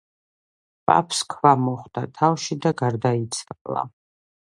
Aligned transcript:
პაპს 0.91 1.19
ქვა 1.35 1.53
მოხვდა 1.67 2.05
თავში 2.17 2.61
და 2.67 2.75
გარდაიცვალა. 2.83 3.89